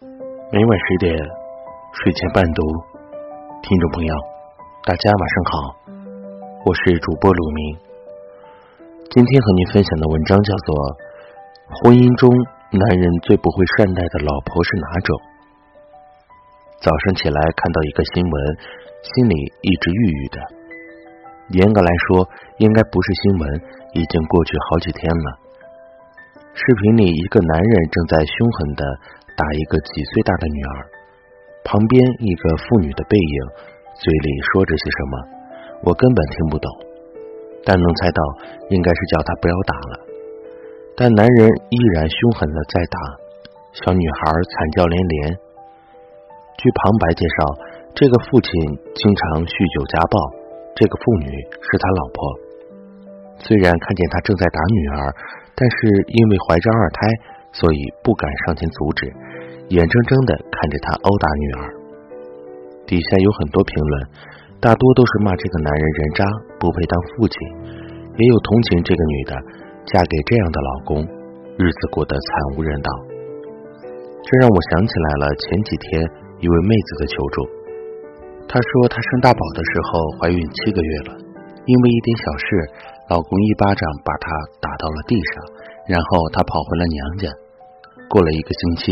[0.00, 1.10] 每晚十点，
[1.90, 2.62] 睡前伴读，
[3.62, 4.14] 听众朋友，
[4.86, 5.74] 大家晚上好，
[6.64, 7.78] 我是主播鲁明。
[9.10, 10.70] 今天和您分享的文章叫做
[11.82, 12.30] 《婚姻中
[12.70, 15.18] 男人最不会善待的老婆是哪种》。
[16.78, 18.34] 早上起来看到一个新闻，
[19.02, 19.34] 心里
[19.66, 20.38] 一直郁郁的。
[21.58, 22.22] 严格来说，
[22.62, 23.42] 应该不是新闻，
[23.98, 25.26] 已经过去好几天了。
[26.54, 28.82] 视频里，一个男人正在凶狠的
[29.38, 30.74] 打一个几岁大的女儿，
[31.62, 33.38] 旁边一个妇女的背影，
[33.94, 35.14] 嘴里说着些什么，
[35.86, 36.66] 我根本听不懂。
[37.62, 38.20] 但能猜到，
[38.70, 39.94] 应该是叫他不要打了。
[40.96, 42.98] 但男人依然凶狠的在打，
[43.78, 45.38] 小女孩惨叫连连。
[46.58, 47.46] 据旁白介绍，
[47.94, 48.50] 这个父亲
[48.98, 50.18] 经常酗酒家暴，
[50.74, 51.30] 这个妇女
[51.62, 52.18] 是他老婆。
[53.38, 55.14] 虽然看见他正在打女儿，
[55.54, 55.76] 但是
[56.10, 56.98] 因为怀着二胎，
[57.54, 59.06] 所以不敢上前阻止，
[59.68, 61.60] 眼睁睁的看着他殴打女儿。
[62.86, 63.94] 底下有很多评论。
[64.60, 66.26] 大多都是骂这个男人人渣，
[66.58, 67.38] 不配当父亲，
[68.18, 69.30] 也有同情这个女的
[69.86, 70.98] 嫁给这样的老公，
[71.54, 72.90] 日子过得惨无人道。
[74.18, 76.02] 这让我想起来了前几天
[76.42, 77.46] 一位妹子的求助。
[78.50, 81.14] 她说她生大宝的时候怀孕七个月了，
[81.62, 82.46] 因为一点小事，
[83.14, 84.26] 老公一巴掌把她
[84.58, 85.32] 打到了地上，
[85.86, 87.30] 然后她跑回了娘家。
[88.10, 88.90] 过了一个星期，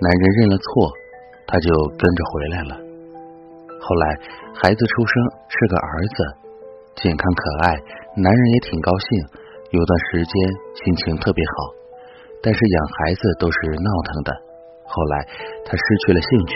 [0.00, 0.92] 男人认了错，
[1.46, 1.68] 她就
[1.98, 2.72] 跟着回来了。
[3.82, 4.04] 后来
[4.54, 5.12] 孩子出生
[5.50, 6.18] 是个儿子，
[7.02, 7.74] 健康可爱，
[8.14, 9.08] 男人也挺高兴，
[9.70, 10.32] 有段时间
[10.78, 11.74] 心情特别好。
[12.40, 14.30] 但是养孩子都是闹腾的，
[14.86, 15.26] 后来
[15.66, 16.54] 他失去了兴趣，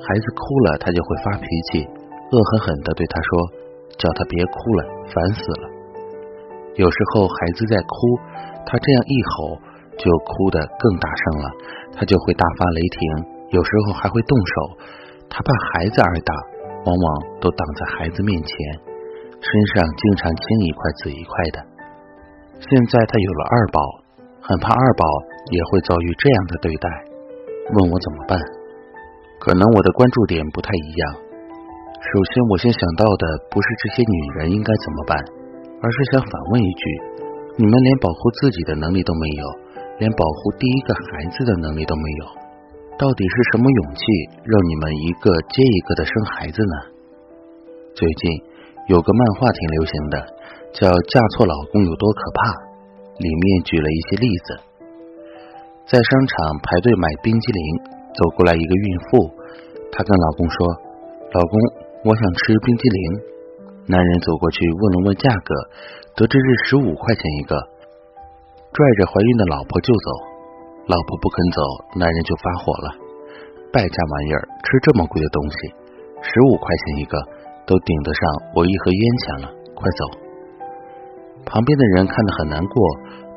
[0.00, 3.28] 孩子哭了他就会发脾气，恶狠狠的对他说，
[4.00, 4.80] 叫他别哭了，
[5.12, 5.68] 烦死了。
[6.76, 8.16] 有时候孩子在哭，
[8.64, 9.60] 他这样一吼，
[10.00, 11.46] 就哭得更大声了，
[11.92, 12.98] 他就会大发雷霆，
[13.52, 14.54] 有时候还会动手，
[15.28, 16.32] 他怕孩子挨打。
[16.80, 17.06] 往往
[17.44, 18.56] 都挡在孩子面前，
[19.36, 21.60] 身上经常青一块紫一块的。
[22.56, 23.80] 现在他有了二宝，
[24.40, 25.04] 很怕二宝
[25.52, 26.88] 也会遭遇这样的对待，
[27.76, 28.40] 问我怎么办？
[29.44, 31.20] 可能我的关注点不太一样。
[32.00, 35.20] 首先，我先想到的不是这些女人应该怎么办，
[35.84, 36.84] 而是想反问一句：
[37.60, 39.44] 你们连保护自己的能力都没有，
[40.00, 42.24] 连保护第一个孩子的能力都没有。
[42.96, 44.02] 到底是什么勇气
[44.44, 46.76] 让你们一个接一个的生孩子呢？
[47.94, 48.20] 最近
[48.88, 50.16] 有个漫画挺流行的，
[50.72, 52.40] 叫《嫁错老公有多可怕》，
[53.20, 54.48] 里面举了一些例子。
[55.84, 57.60] 在商场排队买冰激凌，
[58.16, 59.32] 走过来一个孕妇，
[59.92, 60.56] 她跟老公说
[61.32, 61.54] ：“老公，
[62.04, 63.04] 我想吃冰激凌。”
[63.88, 65.50] 男人走过去问了问价格，
[66.14, 67.56] 得知是十五块钱一个，
[68.70, 70.08] 拽着怀孕的老婆就走。
[70.86, 71.58] 老婆不肯走，
[71.98, 72.88] 男人就发火了。
[73.70, 75.56] 败家玩意儿，吃这么贵的东西，
[76.22, 77.14] 十五块钱一个，
[77.66, 78.22] 都顶得上
[78.54, 79.46] 我一盒烟钱了。
[79.74, 80.00] 快走！
[81.46, 82.74] 旁边的人看得很难过，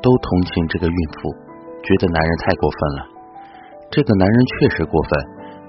[0.02, 1.30] 都同情这个孕妇，
[1.82, 3.00] 觉得男人太过分了。
[3.90, 5.10] 这个男人确实过分，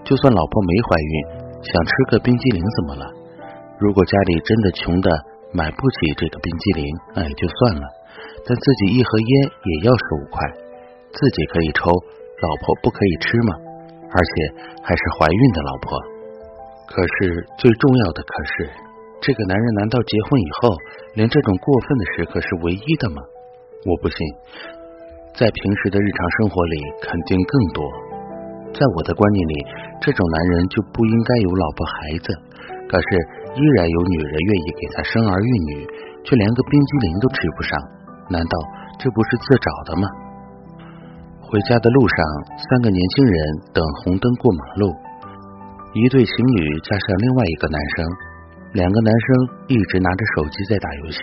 [0.04, 1.14] 就算老婆没怀孕，
[1.62, 3.06] 想吃个冰激凌怎么了？
[3.78, 5.10] 如果家里真的穷的
[5.54, 7.86] 买不起这个冰激凌，那也就算了。
[8.46, 9.32] 但自己一盒烟
[9.64, 10.38] 也要十五块。
[11.16, 13.56] 自己可以抽，老婆不可以吃吗？
[14.12, 14.32] 而且
[14.84, 16.00] 还是怀孕的老婆。
[16.88, 18.70] 可是最重要的可是，
[19.22, 20.76] 这个男人难道结婚以后
[21.16, 23.24] 连这种过分的时刻是唯一的吗？
[23.86, 24.18] 我不信，
[25.34, 27.84] 在平时的日常生活里肯定更多。
[28.76, 29.56] 在我的观念里，
[30.02, 32.28] 这种男人就不应该有老婆孩子。
[32.92, 33.08] 可是
[33.56, 35.88] 依然有女人愿意给他生儿育女，
[36.24, 37.72] 却连个冰激凌都吃不上，
[38.30, 38.54] 难道
[38.98, 40.08] 这不是自找的吗？
[41.46, 42.18] 回家的路上，
[42.58, 43.36] 三个年轻人
[43.72, 44.94] 等红灯过马路。
[45.94, 48.06] 一对情侣加上另外一个男生，
[48.74, 49.28] 两个男生
[49.68, 51.20] 一直拿着手机在打游戏。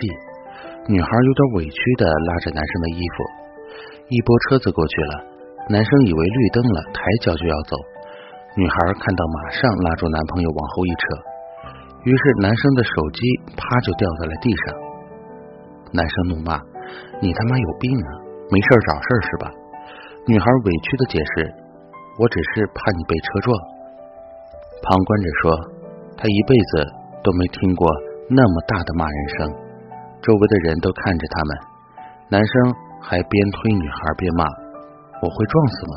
[0.87, 3.15] 女孩有点委屈的拉着男生的衣服。
[4.09, 5.13] 一波车子过去了，
[5.69, 7.77] 男生以为绿灯了，抬脚就要走。
[8.55, 11.03] 女孩看到，马上拉住男朋友往后一扯。
[12.03, 13.21] 于是男生的手机
[13.55, 14.75] 啪就掉在了地上。
[15.93, 16.57] 男生怒骂
[17.21, 18.09] ：“你他妈有病啊！
[18.51, 19.51] 没事找事是吧？”
[20.27, 21.53] 女孩委屈的解释
[22.19, 23.51] ：“我只是怕你被车撞。”
[24.83, 25.43] 旁观者说
[26.15, 26.87] ：“他一辈子
[27.23, 27.87] 都没听过
[28.29, 29.37] 那么大的骂人声。”
[30.23, 31.51] 周围的人都看着他们，
[32.29, 32.53] 男生
[33.01, 34.47] 还边推女孩边骂
[35.19, 35.93] ：“我会撞死吗？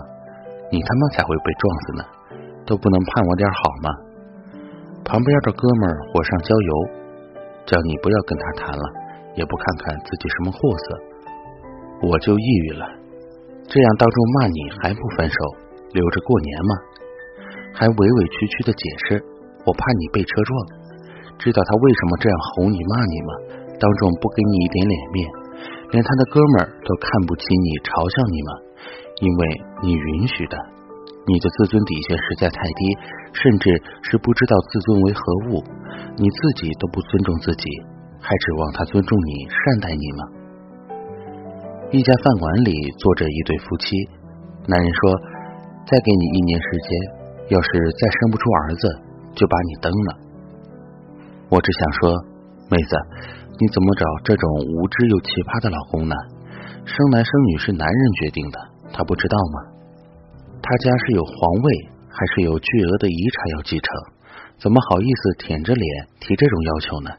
[0.73, 2.03] 你他妈才会被撞死呢！
[2.67, 3.89] 都不能盼我点好吗？”
[5.07, 6.73] 旁边的哥们儿火上浇油，
[7.65, 8.85] 叫你不要跟他谈了，
[9.37, 10.87] 也不看看自己什么货色，
[12.09, 12.85] 我就抑郁了。
[13.69, 15.37] 这样当众骂你还不分手，
[15.93, 16.73] 留着过年吗？
[17.75, 19.23] 还委委屈屈的解释
[19.67, 20.51] ：“我怕你被车撞。”
[21.39, 23.31] 知道他为什么这样吼你骂你吗？
[23.79, 25.29] 当众不给你一点脸面，
[25.93, 28.51] 连他的哥们儿都看不起你，嘲笑你吗？
[29.21, 29.41] 因为
[29.83, 30.57] 你允许的。
[31.27, 32.81] 你的自尊底线实在太低，
[33.35, 33.69] 甚至
[34.07, 35.61] 是不知道自尊为何物。
[36.17, 37.67] 你自己都不尊重自己，
[38.27, 40.23] 还指望他尊重你、善待你吗？
[41.93, 43.95] 一家饭馆里坐着一对夫妻，
[44.67, 45.15] 男人说
[45.87, 46.91] ：“再给你一年时间，
[47.55, 48.83] 要是再生不出儿子，
[49.39, 50.11] 就把你蹬了。”
[51.55, 52.11] 我只想说，
[52.67, 52.99] 妹子，
[53.63, 56.15] 你怎么找这种无知又奇葩的老公呢？
[56.83, 58.59] 生男生女是男人决定的，
[58.91, 59.57] 他不知道吗？
[60.59, 61.67] 他家是有皇位，
[62.11, 63.87] 还是有巨额的遗产要继承？
[64.59, 65.87] 怎么好意思舔着脸
[66.19, 67.11] 提这种要求呢？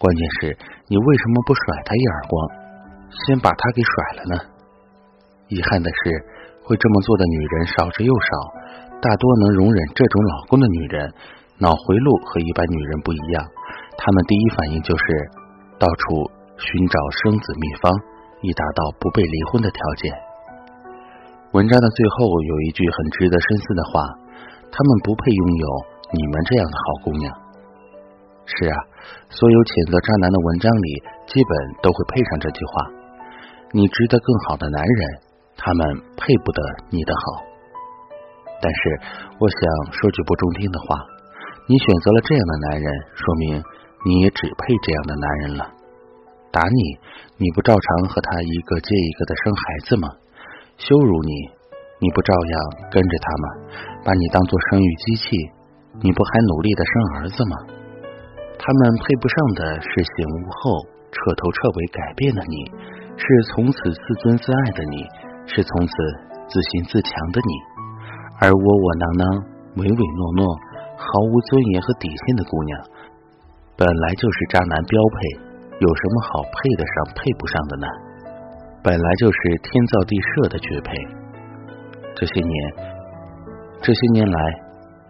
[0.00, 0.56] 关键是，
[0.88, 2.32] 你为什么不甩他一耳光，
[3.12, 4.34] 先把他给甩了呢？
[5.52, 6.24] 遗憾的是，
[6.64, 8.28] 会这么做的女人少之又少，
[8.96, 11.12] 大多能容忍这种老公的女人，
[11.60, 13.44] 脑回路和一般女人不一样，
[14.00, 15.04] 她们第一反应就是
[15.76, 16.24] 到处
[16.56, 17.92] 寻找生子秘方，
[18.40, 20.16] 以达到不被离婚的条件。
[21.52, 24.00] 文章的最后有一句很值得深思的话：
[24.72, 25.66] 他们不配拥有
[26.16, 27.28] 你们这样的好姑娘。
[28.50, 28.76] 是啊，
[29.30, 30.88] 所有谴责渣男的文章里，
[31.30, 31.50] 基本
[31.86, 32.72] 都会配上这句话：
[33.70, 35.00] 你值得更好的男人，
[35.54, 35.86] 他们
[36.18, 36.58] 配不得
[36.90, 37.22] 你的好。
[38.58, 38.80] 但是，
[39.38, 39.60] 我想
[39.94, 40.98] 说句不中听的话：
[41.70, 43.62] 你选择了这样的男人，说明
[44.04, 45.62] 你也只配这样的男人了。
[46.50, 46.80] 打你，
[47.38, 50.10] 你不照常和他一个接一个的生孩子吗？
[50.76, 51.32] 羞辱你，
[52.02, 52.54] 你不照样
[52.90, 53.46] 跟着他吗？
[54.04, 55.36] 把你当做生育机器，
[56.02, 57.56] 你不还努力的生儿子吗？
[58.60, 62.56] 他们配不上的是醒悟后彻头彻尾改变的你，
[63.16, 65.02] 是从此自尊自爱的你，
[65.48, 65.92] 是从此
[66.46, 67.52] 自信自强的你。
[68.38, 69.24] 而窝窝囊囊、
[69.76, 70.44] 唯唯诺诺、
[70.96, 72.78] 毫无尊严和底线的姑娘，
[73.76, 75.40] 本来就是渣男标配，
[75.80, 77.86] 有什么好配得上、配不上的呢？
[78.84, 80.92] 本来就是天造地设的绝配。
[82.14, 82.54] 这些年，
[83.80, 84.38] 这些年来，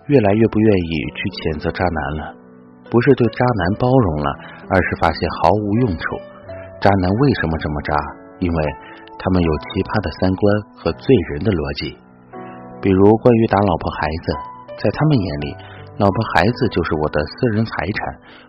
[0.07, 2.40] 越来越不愿意去谴责渣男了。
[2.91, 4.29] 不是对渣男包容了，
[4.69, 6.05] 而是发现毫无用处。
[6.83, 7.95] 渣男为什么这么渣？
[8.43, 8.59] 因为
[9.15, 10.43] 他们有奇葩的三观
[10.75, 11.95] 和醉人的逻辑。
[12.81, 14.27] 比如关于打老婆孩子，
[14.81, 15.49] 在他们眼里，
[16.01, 17.99] 老婆孩子就是我的私人财产，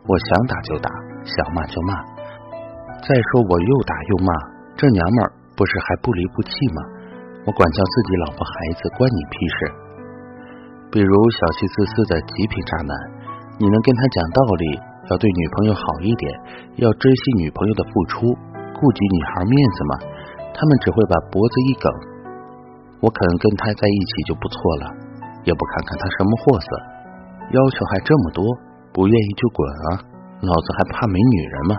[0.07, 0.87] 我想打就打，
[1.27, 1.99] 想骂就骂。
[3.03, 4.31] 再说我又打又骂。
[4.79, 6.79] 这娘们儿不是还不离不弃吗？
[7.44, 9.57] 我管教自己老婆孩子，关你屁事！
[10.87, 12.91] 比如小气自私的极品渣男，
[13.61, 14.65] 你能跟他讲道理，
[15.13, 16.25] 要对女朋友好一点，
[16.81, 18.25] 要珍惜女朋友的付出，
[18.73, 19.93] 顾及女孩面子吗？
[20.49, 21.85] 他们只会把脖子一梗。
[23.05, 24.85] 我肯跟他在一起就不错了，
[25.45, 26.67] 也不看看他什么货色，
[27.53, 28.41] 要求还这么多，
[28.91, 30.09] 不愿意就滚啊！
[30.41, 31.77] 老子还怕没女人吗？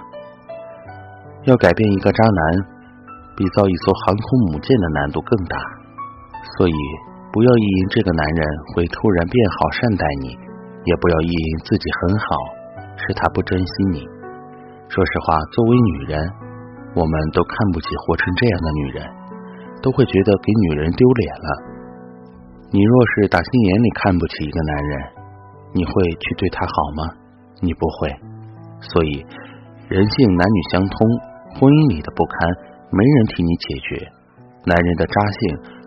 [1.50, 2.78] 要改变一个渣男。
[3.34, 5.56] 比造一艘航空母舰的难度更大，
[6.54, 6.74] 所以
[7.32, 8.44] 不要意淫这个男人
[8.76, 10.36] 会突然变好善待你，
[10.84, 12.26] 也不要意淫自己很好，
[12.96, 14.00] 是他不珍惜你。
[14.88, 16.18] 说实话，作为女人，
[16.94, 19.06] 我们都看不起活成这样的女人，
[19.80, 21.48] 都会觉得给女人丢脸了。
[22.70, 25.00] 你若是打心眼里看不起一个男人，
[25.74, 27.14] 你会去对他好吗？
[27.60, 28.08] 你不会。
[28.80, 29.24] 所以，
[29.88, 31.06] 人性男女相通，
[31.54, 32.50] 婚姻里的不堪。
[32.90, 34.04] 没人替你解决，
[34.66, 35.40] 男人的渣性，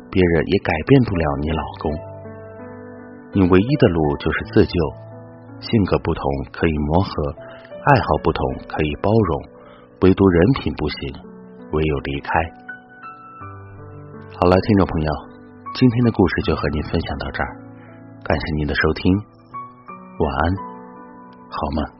[0.10, 2.15] 别人也改变不了你老公。
[3.36, 4.74] 你唯一的路就是自救，
[5.60, 6.24] 性格不同
[6.54, 7.36] 可以磨合，
[7.84, 9.44] 爱好不同可以包容，
[10.04, 11.14] 唯独人品不行，
[11.74, 12.32] 唯有离开。
[14.40, 15.12] 好了，听众朋友，
[15.74, 17.50] 今天的故事就和您分享到这儿，
[18.24, 20.56] 感谢您的收听，晚安，
[21.50, 21.95] 好吗？